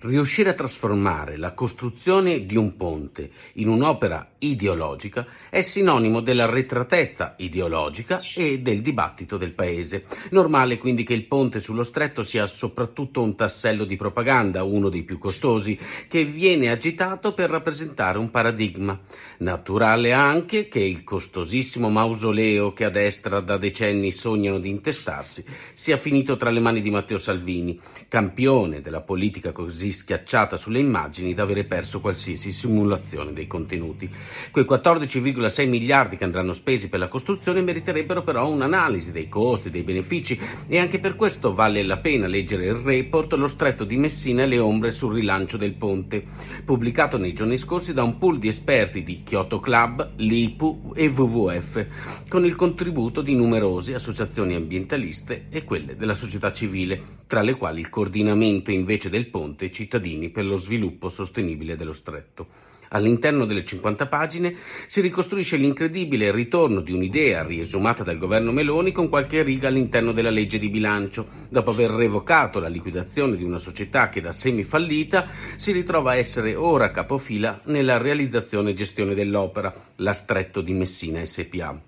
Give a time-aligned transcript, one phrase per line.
[0.00, 8.20] Riuscire a trasformare la costruzione di un ponte in un'opera ideologica è sinonimo dell'arretratezza ideologica
[8.32, 10.04] e del dibattito del paese.
[10.30, 15.02] Normale quindi che il ponte sullo stretto sia soprattutto un tassello di propaganda, uno dei
[15.02, 15.76] più costosi,
[16.06, 18.96] che viene agitato per rappresentare un paradigma.
[19.38, 25.96] Naturale anche che il costosissimo mausoleo che a destra da decenni sognano di intestarsi sia
[25.96, 29.50] finito tra le mani di Matteo Salvini, campione della politica
[29.92, 34.10] schiacciata sulle immagini da avere perso qualsiasi simulazione dei contenuti.
[34.50, 39.82] Quei 14,6 miliardi che andranno spesi per la costruzione meriterebbero però un'analisi dei costi, dei
[39.82, 44.42] benefici e anche per questo vale la pena leggere il report Lo stretto di Messina
[44.42, 46.24] e le ombre sul rilancio del ponte,
[46.64, 51.86] pubblicato nei giorni scorsi da un pool di esperti di Kyoto Club, l'IPU e WWF,
[52.28, 57.80] con il contributo di numerose associazioni ambientaliste e quelle della società civile, tra le quali
[57.80, 62.48] il coordinamento invece del ponte cittadini per lo sviluppo sostenibile dello stretto.
[62.90, 64.56] All'interno delle 50 pagine
[64.88, 70.30] si ricostruisce l'incredibile ritorno di un'idea riesumata dal governo Meloni con qualche riga all'interno della
[70.30, 75.70] legge di bilancio, dopo aver revocato la liquidazione di una società che da semifallita si
[75.70, 81.80] ritrova a essere ora capofila nella realizzazione e gestione dell'opera, la Stretto di Messina SPA.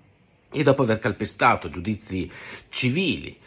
[0.53, 2.29] E dopo aver calpestato giudizi
[2.69, 3.37] civili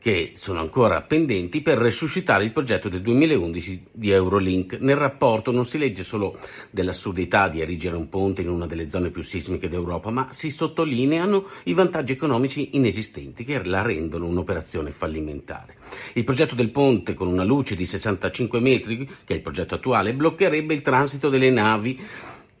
[0.00, 4.78] che sono ancora pendenti per resuscitare il progetto del 2011 di Eurolink.
[4.80, 6.38] Nel rapporto non si legge solo
[6.70, 11.46] dell'assurdità di erigere un ponte in una delle zone più sismiche d'Europa, ma si sottolineano
[11.64, 15.76] i vantaggi economici inesistenti che la rendono un'operazione fallimentare.
[16.14, 20.14] Il progetto del ponte con una luce di 65 metri, che è il progetto attuale,
[20.14, 22.00] bloccherebbe il transito delle navi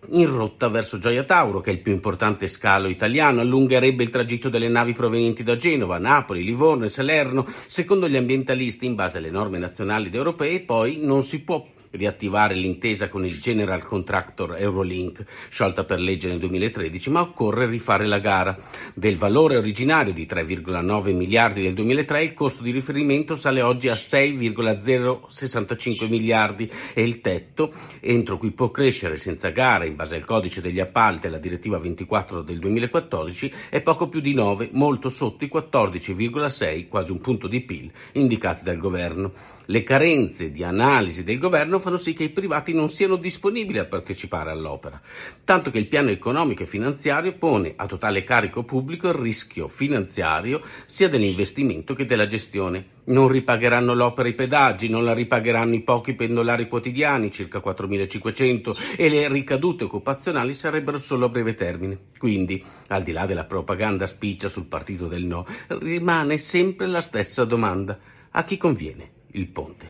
[0.08, 4.48] in rotta verso Gioia Tauro, che è il più importante scalo italiano, allungherebbe il tragitto
[4.48, 7.46] delle navi provenienti da Genova, Napoli, Livorno e Salerno.
[7.66, 12.54] Secondo gli ambientalisti, in base alle norme nazionali ed europee, poi non si può riattivare
[12.54, 18.18] l'intesa con il General Contractor Eurolink, sciolta per legge nel 2013, ma occorre rifare la
[18.18, 18.56] gara.
[18.94, 23.96] Del valore originario di 3,9 miliardi del 2003, il costo di riferimento sale oggi a
[23.96, 30.60] 6,065 miliardi e il tetto, entro cui può crescere senza gara in base al codice
[30.60, 35.44] degli appalti e alla direttiva 24 del 2014, è poco più di 9, molto sotto
[35.44, 39.32] i 14,6, quasi un punto di PIL, indicati dal governo.
[39.66, 43.84] Le carenze di analisi del governo fanno sì che i privati non siano disponibili a
[43.84, 45.00] partecipare all'opera,
[45.44, 50.62] tanto che il piano economico e finanziario pone a totale carico pubblico il rischio finanziario
[50.86, 52.98] sia dell'investimento che della gestione.
[53.04, 59.08] Non ripagheranno l'opera i pedaggi, non la ripagheranno i pochi pendolari quotidiani, circa 4.500, e
[59.08, 61.98] le ricadute occupazionali sarebbero solo a breve termine.
[62.18, 67.44] Quindi, al di là della propaganda spiccia sul partito del no, rimane sempre la stessa
[67.44, 67.98] domanda.
[68.30, 69.89] A chi conviene il ponte?